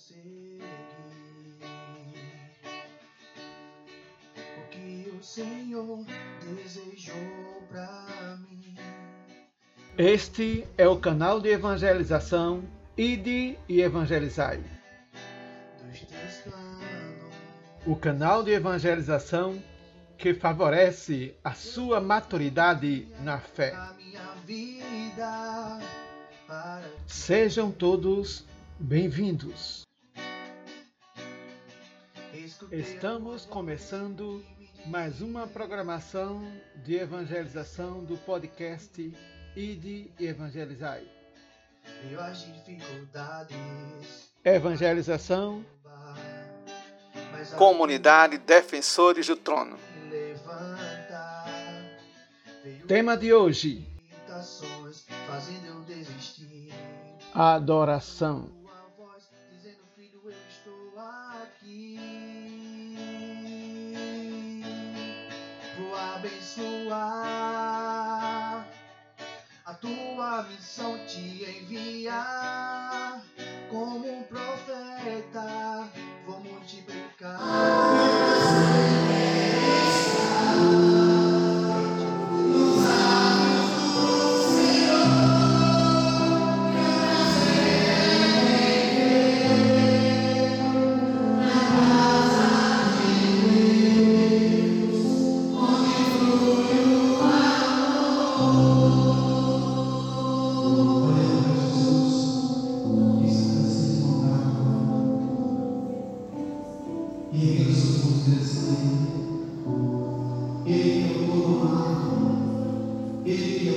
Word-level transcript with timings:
seguir 0.00 0.62
o 4.58 4.68
que 4.70 5.12
o 5.18 5.22
Senhor 5.22 6.06
desejou 6.40 7.62
para 7.70 8.38
mim. 8.48 8.76
Este 9.98 10.66
é 10.78 10.88
o 10.88 10.98
canal 10.98 11.38
de 11.40 11.50
evangelização 11.50 12.64
Ide 12.96 13.58
e 13.68 13.82
Evangelizai. 13.82 14.62
O 17.86 17.94
canal 17.94 18.42
de 18.42 18.52
evangelização 18.52 19.62
que 20.16 20.32
favorece 20.32 21.34
a 21.44 21.52
sua 21.52 22.00
maturidade 22.00 23.06
na 23.20 23.38
fé. 23.38 23.74
Sejam 27.06 27.70
todos 27.70 28.46
bem-vindos. 28.78 29.89
Estamos 32.68 33.46
começando 33.46 34.44
mais 34.84 35.22
uma 35.22 35.46
programação 35.46 36.42
de 36.84 36.94
evangelização 36.94 38.04
do 38.04 38.18
podcast 38.18 39.16
Ide 39.56 40.12
e 40.20 40.26
Evangelizai. 40.26 41.02
Evangelização 44.44 45.64
Comunidade 47.56 48.36
Defensores 48.36 49.26
do 49.26 49.36
Trono. 49.36 49.78
Tema 52.86 53.16
de 53.16 53.32
hoje: 53.32 53.88
Adoração. 57.34 58.59
abençoar, 66.20 66.98
a 69.64 69.74
tua 69.74 70.42
missão 70.42 70.98
te 71.06 71.44
enviar. 71.62 73.22
Como 73.70 74.06
um 74.06 74.22
profeta, 74.24 75.88
vou 76.26 76.40
multiplicar. 76.40 77.38
Ah, 77.40 78.60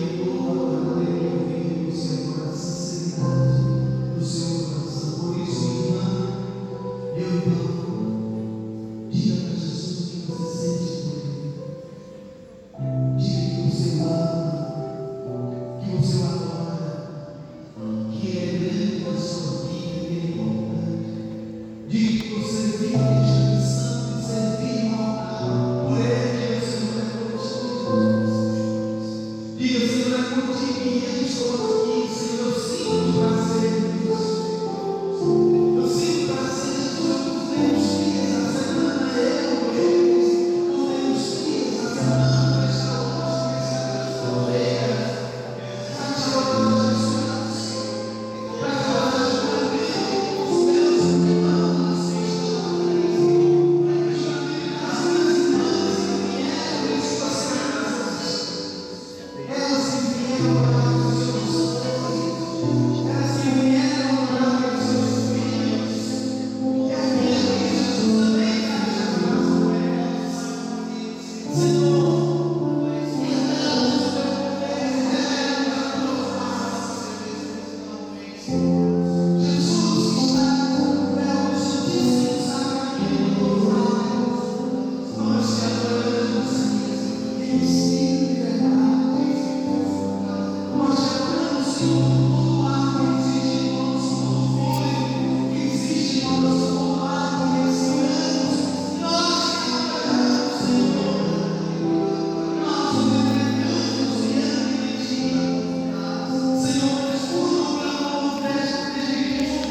Senhor. 0.03 0.72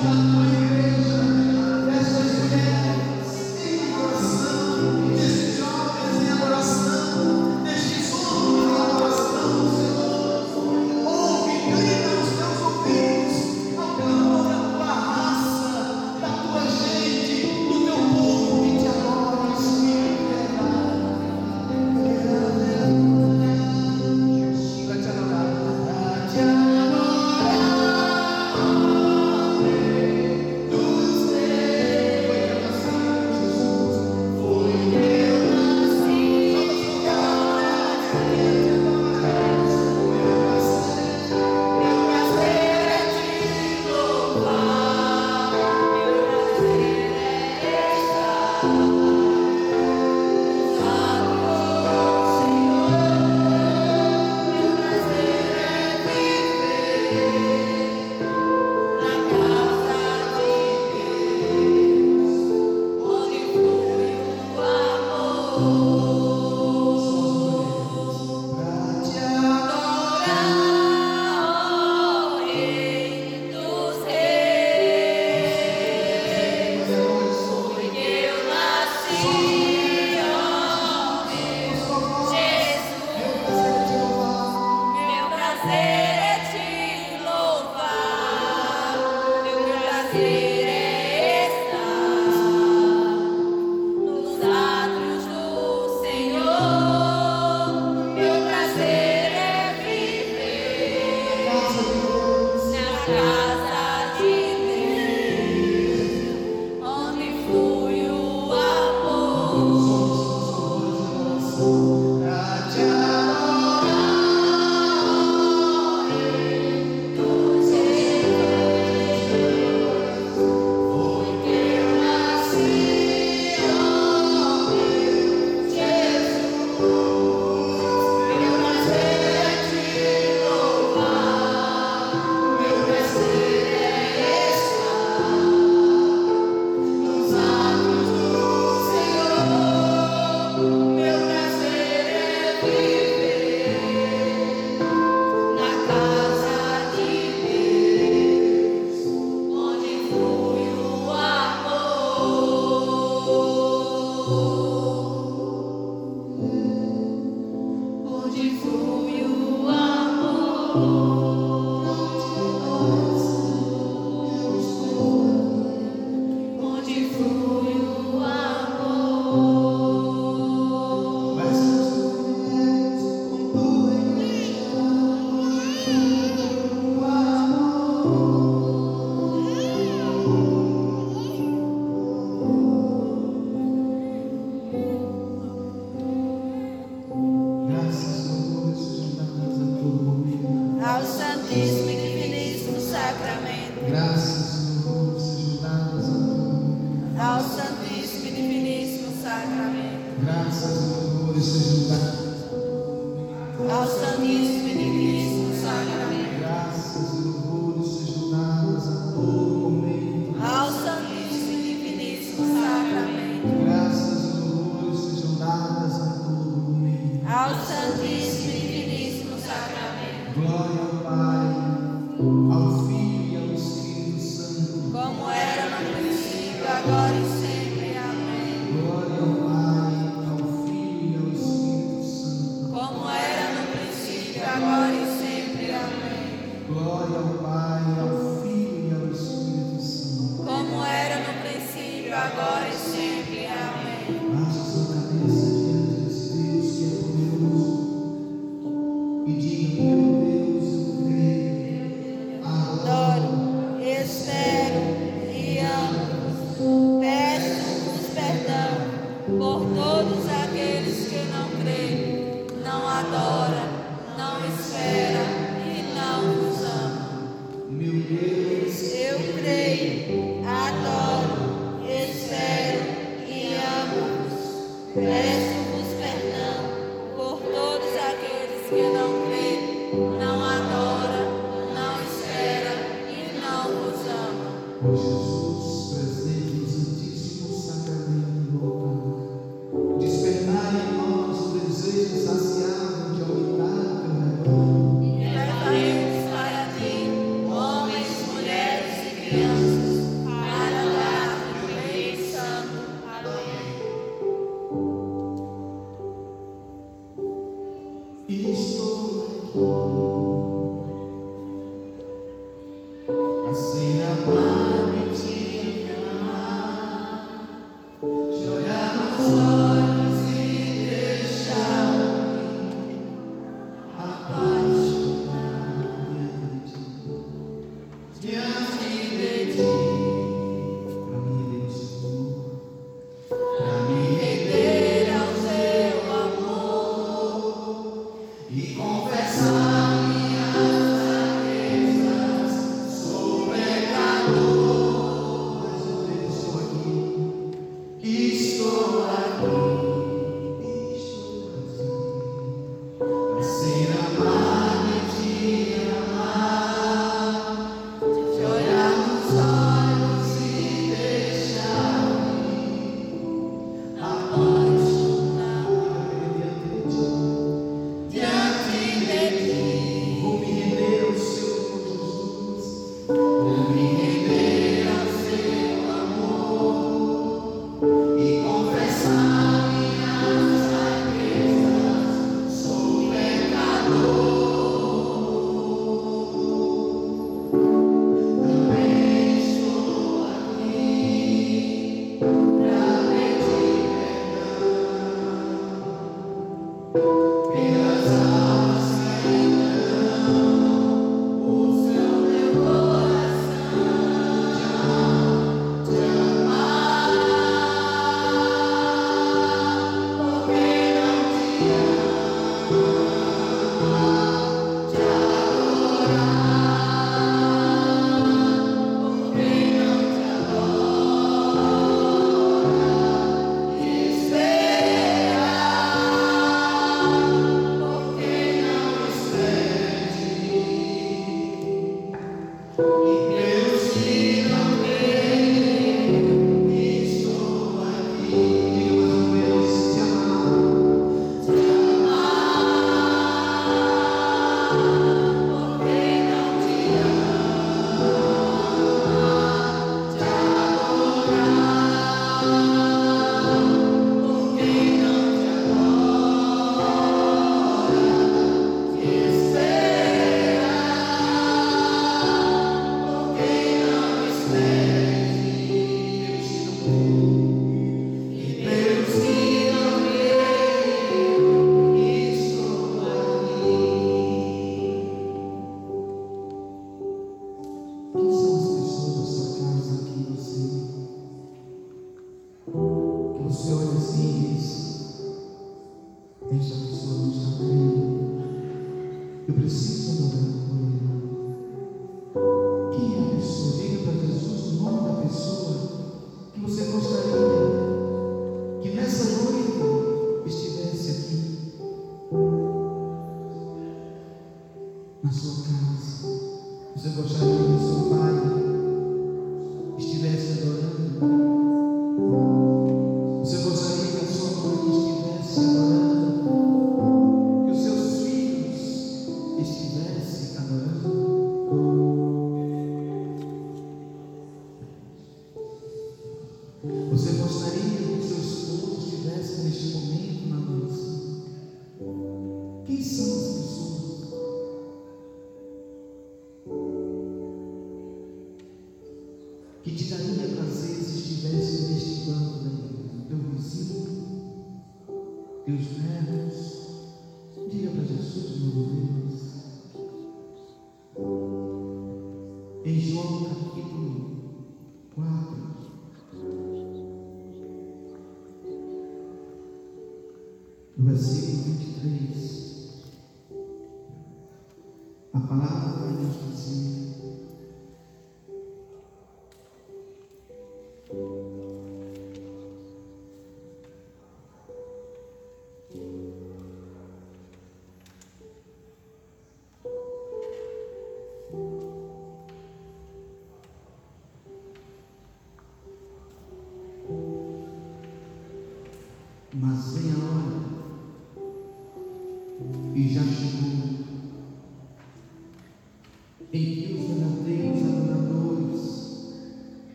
Bye. 0.00 0.37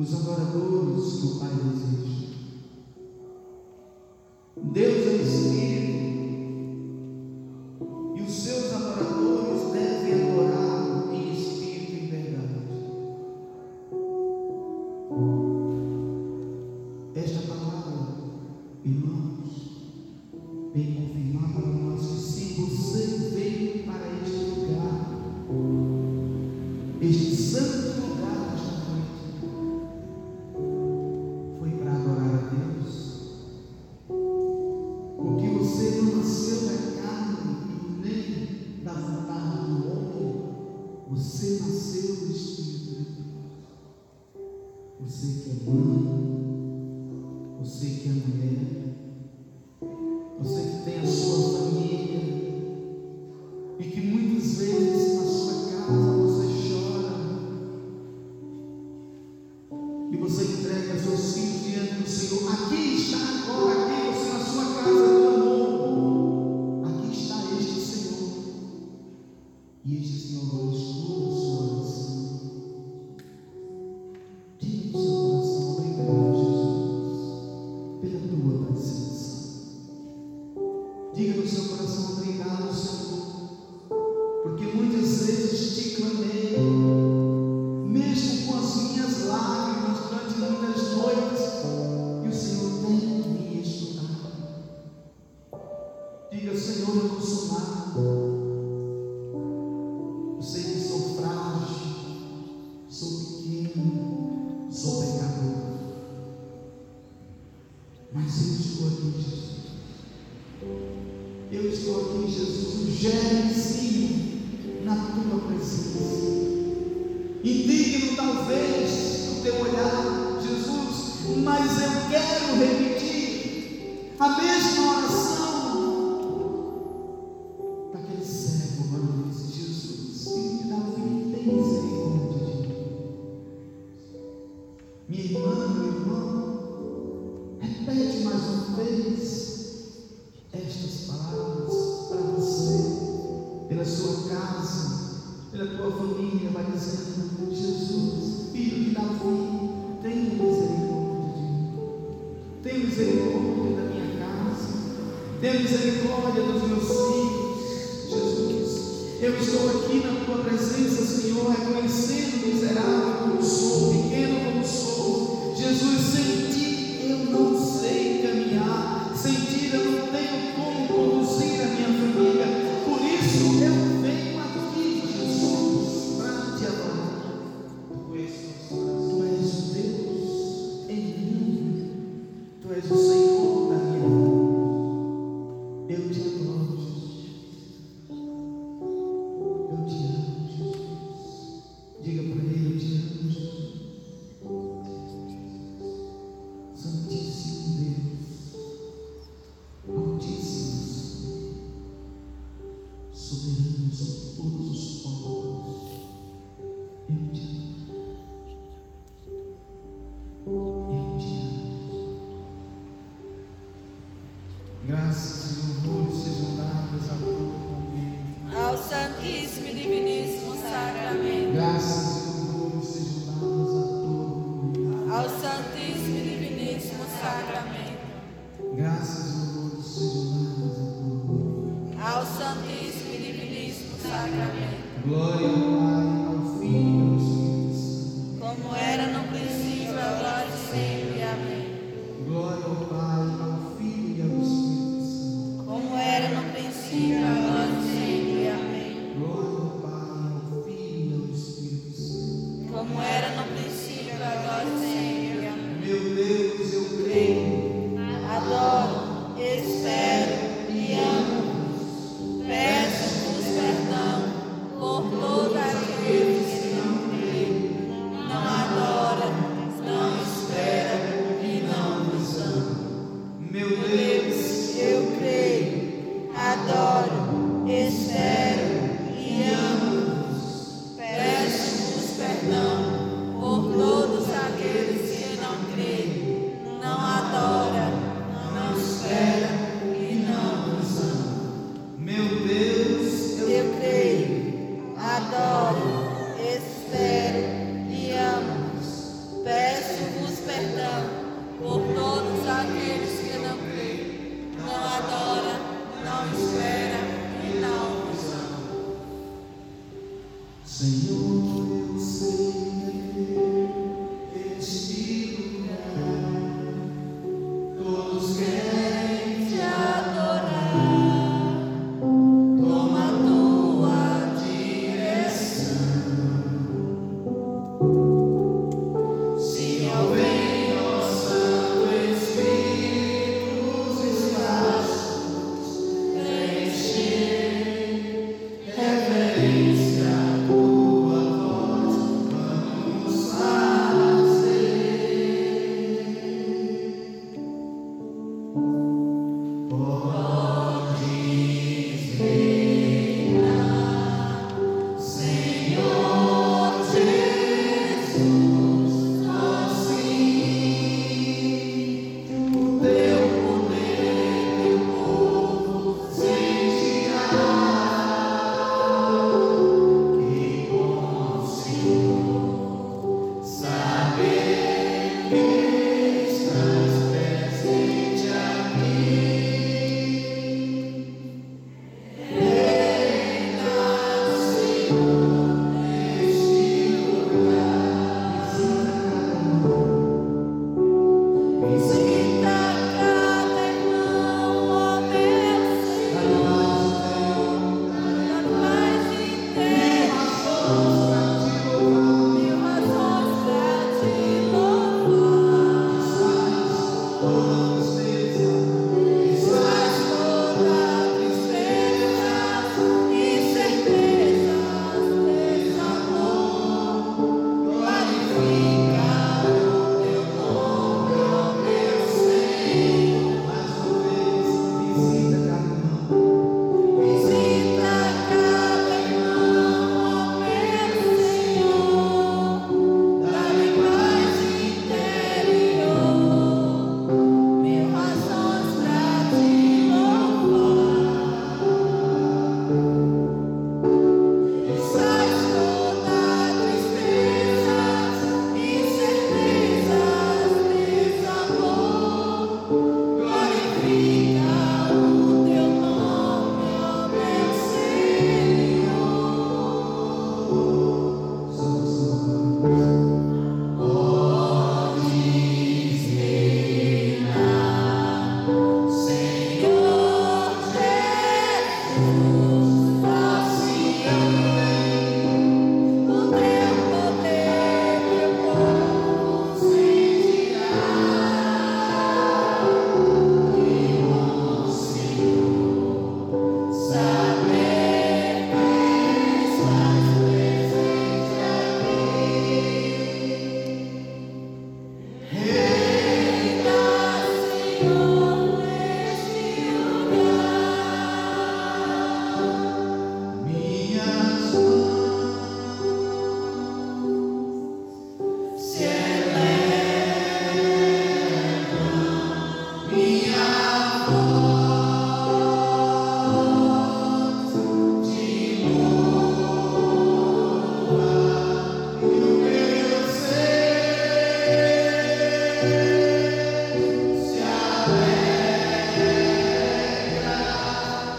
Os 0.00 0.14
adoradores 0.14 1.20
que 1.20 1.26
o 1.26 1.38
Pai 1.38 1.52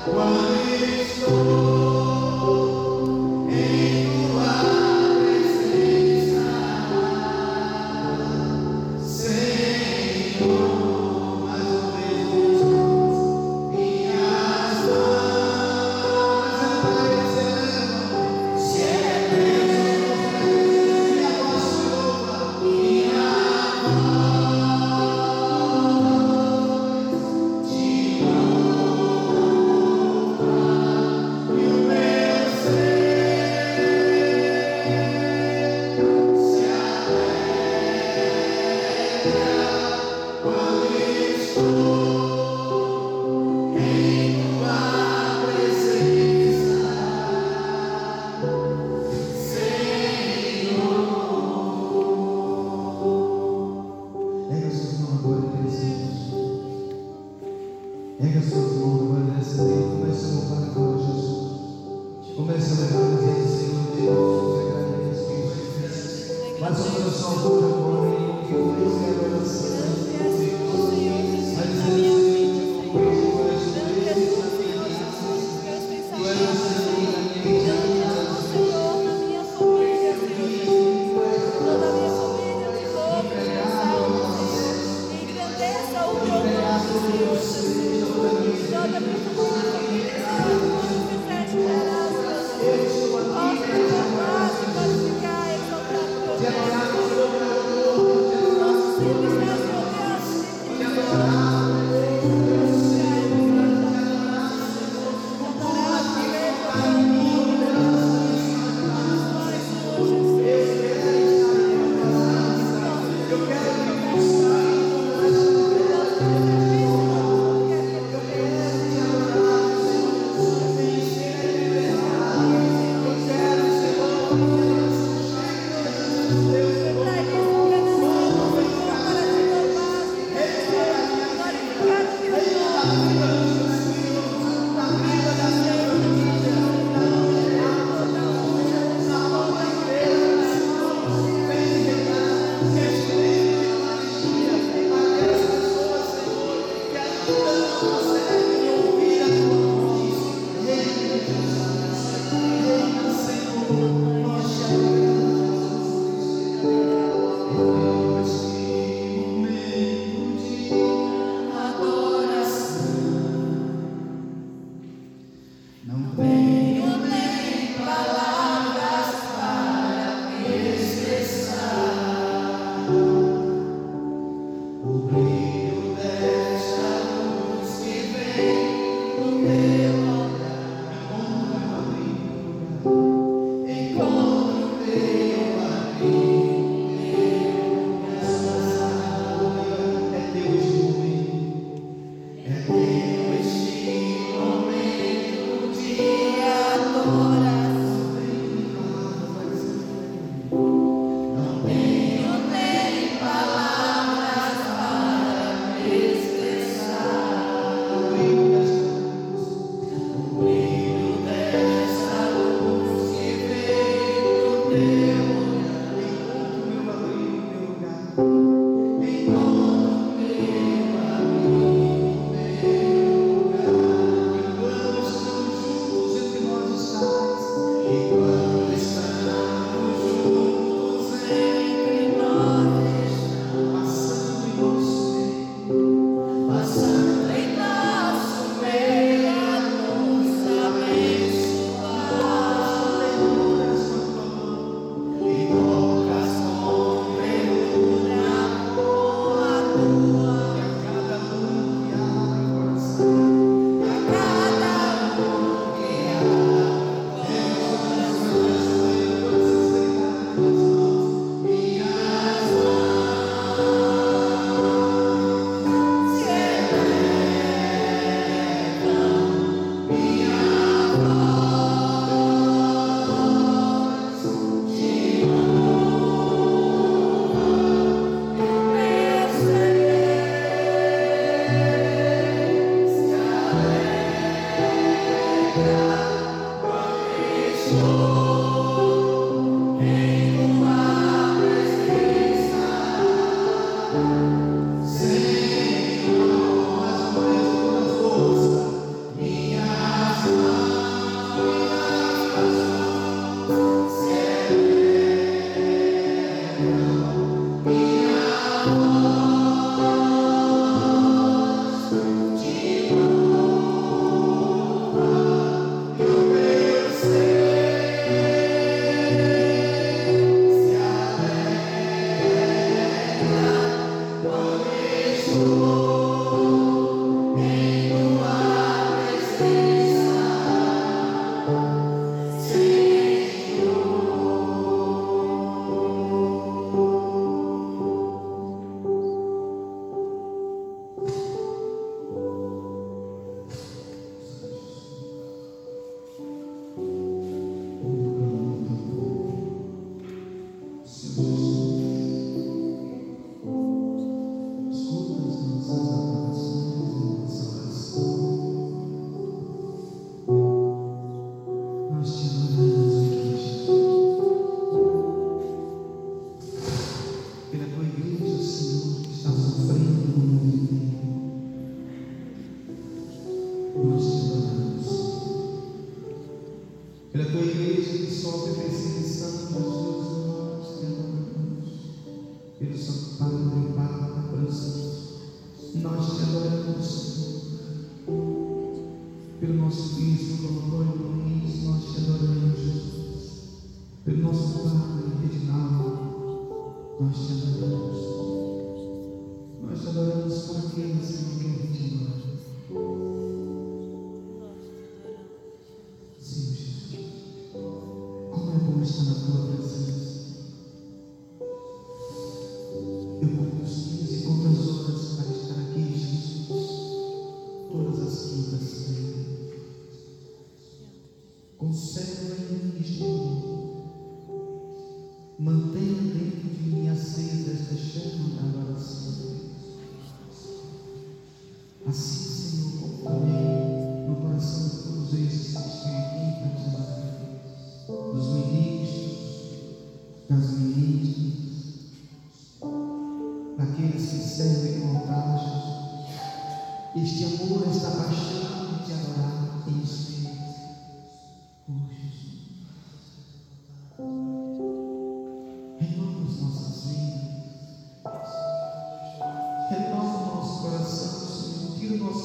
My 0.08 1.04
soul. 1.06 1.70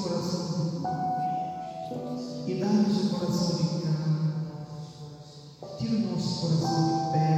coração 0.08 0.46
e 2.46 2.54
dá-nos 2.60 3.04
o 3.04 3.10
coração 3.10 3.56
de 3.56 3.64
carne. 3.82 4.32
Tira 5.78 5.96
o 5.96 6.12
nosso 6.12 6.40
coração 6.40 6.84
de 6.84 7.12
pedra. 7.12 7.35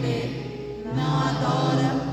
Creem, 0.00 0.82
não 0.94 1.20
adora, 1.20 2.05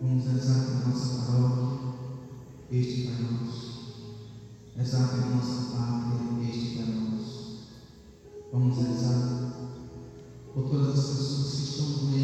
Vamos 0.00 0.26
exaltar 0.26 0.82
a 0.84 0.88
nossa 0.88 1.26
paróquia, 1.26 1.78
este 2.70 3.08
para 3.08 3.18
nós. 3.18 3.54
Exaltar 4.78 5.24
a 5.24 5.26
nossa 5.26 5.76
pátria, 5.76 6.48
este 6.48 6.76
para 6.76 6.86
nós. 6.86 7.58
Vamos 8.52 8.78
rezar 8.78 9.72
por 10.54 10.70
todas 10.70 10.98
as 11.00 11.04
pessoas 11.04 11.50
que 11.50 11.62
estão 11.62 11.86
doentes. 12.06 12.17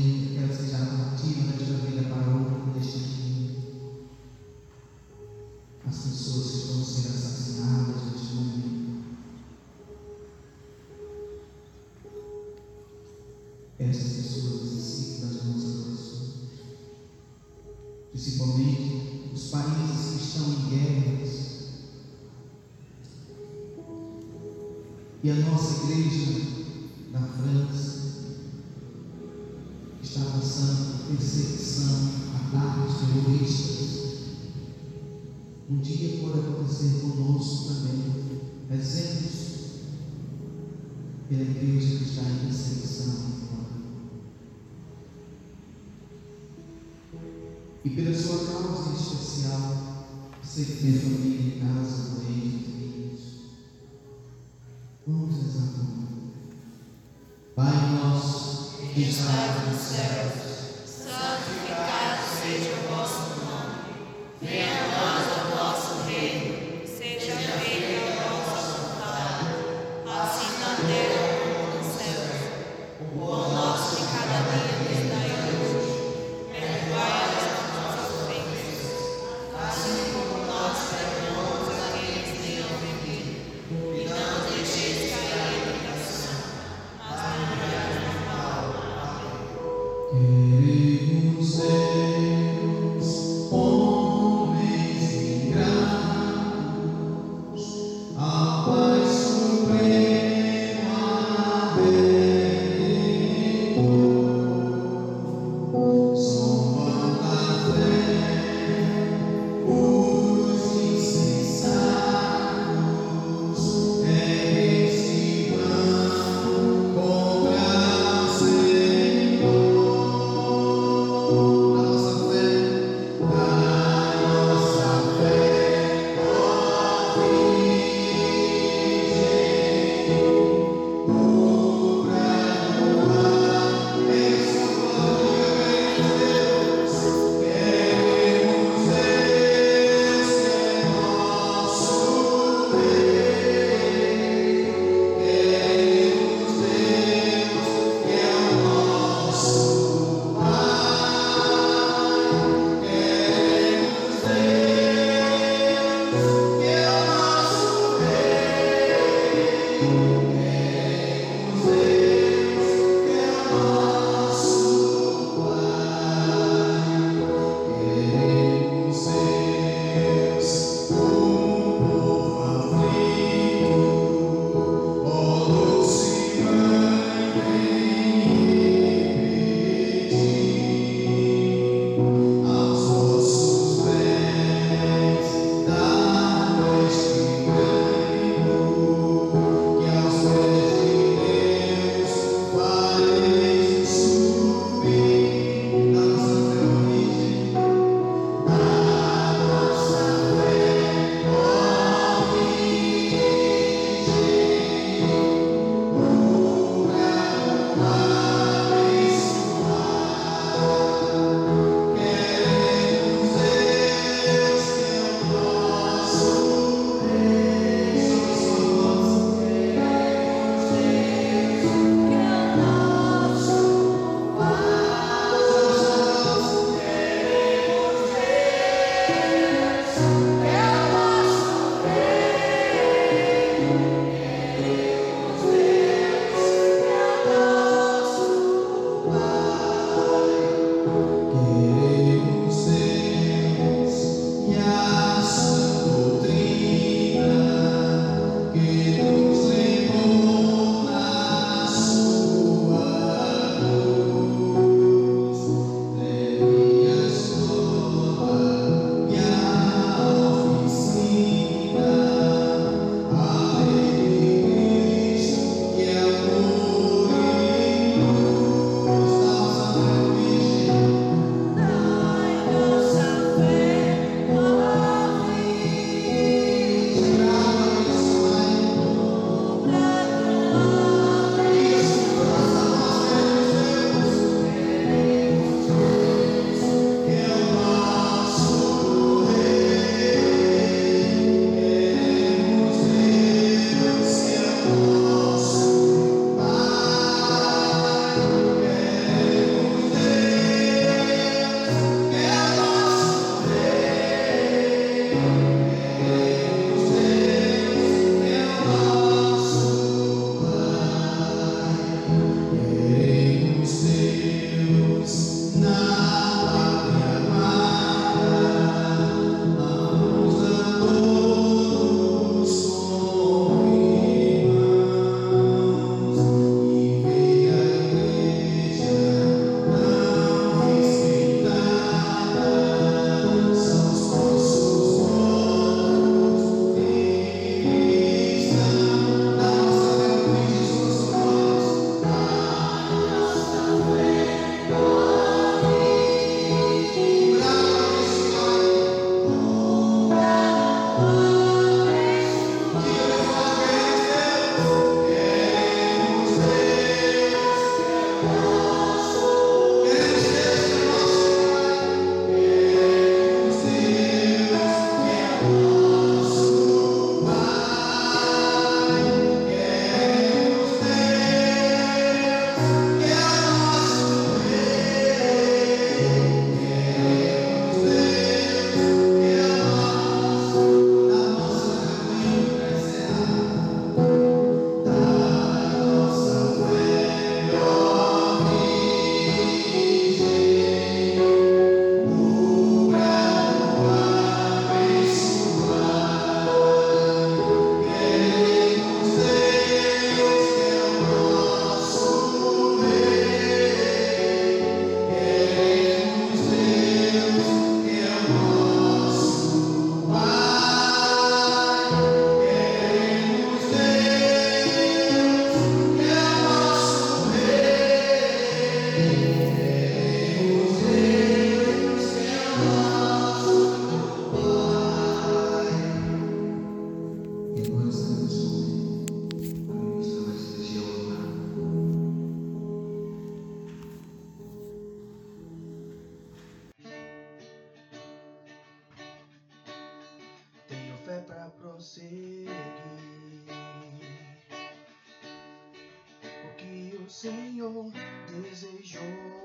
Senhor 447.15 447.93
desejou 448.29 449.01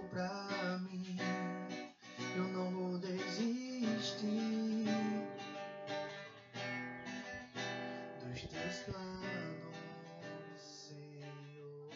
pra 0.09 0.79
mim. 0.89 1.15
Eu 2.35 2.43
não 2.45 2.71
vou 2.71 2.97
desistir 2.97 4.85
dos 8.23 8.41
teus 8.41 8.75
planos, 8.85 9.75
Senhor. 10.57 11.93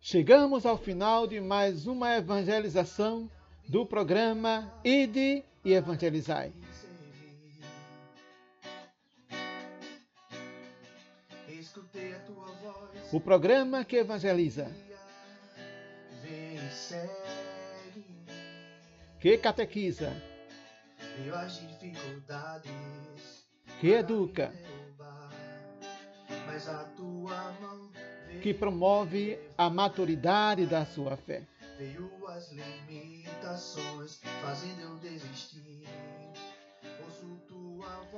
Chegamos 0.00 0.66
ao 0.66 0.76
final 0.76 1.28
de 1.28 1.40
mais 1.40 1.86
uma 1.86 2.16
evangelização 2.16 3.30
do 3.68 3.86
programa 3.86 4.74
Ide 4.84 5.44
e 5.64 5.72
Evangelizai. 5.72 6.52
O 13.12 13.20
programa 13.20 13.84
que 13.84 13.96
evangeliza, 13.96 14.70
que 19.20 19.36
catequiza, 19.36 20.10
que 23.80 23.90
educa, 23.92 24.50
Mas 26.46 26.68
a 26.68 26.84
tua 26.96 27.52
mão 27.60 27.90
que 28.40 28.54
promove 28.54 29.38
a 29.58 29.68
maturidade 29.68 30.64
da 30.64 30.86
sua 30.86 31.16
fé. 31.16 31.42
veio 31.76 32.10
as 32.28 32.50
limitações, 32.50 34.20
fazendo 34.40 34.80
eu 34.80 34.96
desistir. 34.96 35.82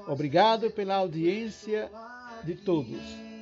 Obrigado 0.06 0.70
pela 0.70 0.96
audiência 0.96 1.90
de 2.44 2.54
todos. 2.54 3.33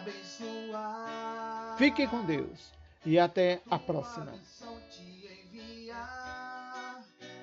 Abençoar. 0.00 1.76
Fique 1.76 2.06
com 2.06 2.24
Deus 2.24 2.72
e 3.04 3.18
até 3.18 3.60
a 3.70 3.78
próxima. 3.78 4.32
enviar 5.44 7.02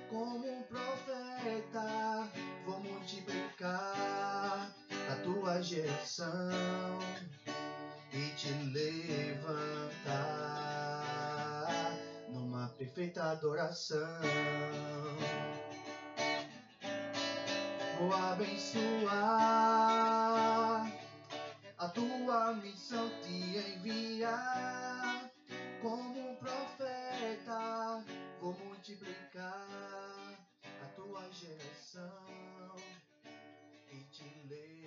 como 0.10 0.48
um 0.48 0.64
profeta. 0.64 2.28
Vou 2.66 2.80
multiplicar 2.80 4.72
a 5.10 5.16
tua 5.24 5.62
geração 5.62 7.00
e 8.12 8.30
te 8.36 8.52
levantar 8.74 9.78
numa 12.30 12.68
perfeita 12.70 13.24
adoração. 13.24 14.22
Vou 18.00 18.14
abençoar 18.14 19.68
a 21.88 21.90
tua 21.92 22.54
missão 22.56 23.10
te 23.22 23.58
envia 23.58 25.32
como 25.82 26.32
um 26.32 26.36
profeta, 26.36 28.04
vou 28.42 28.54
multiplicar 28.66 30.38
a 30.84 30.86
tua 30.98 31.32
geração 31.32 32.76
e 33.90 34.04
te 34.12 34.26
ler. 34.50 34.87